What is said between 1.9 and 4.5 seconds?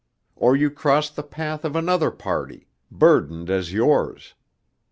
party, burdened as yours.